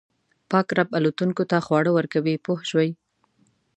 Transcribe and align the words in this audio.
پاک 0.51 0.67
رب 0.77 0.89
الوتونکو 0.97 1.43
ته 1.51 1.57
خواړه 1.65 1.91
ورکوي 1.93 2.35
پوه 2.45 2.59
شوې!. 2.69 2.89